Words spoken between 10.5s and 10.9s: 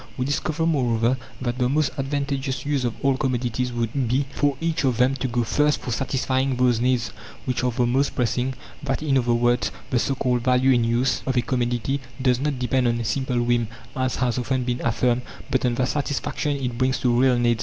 in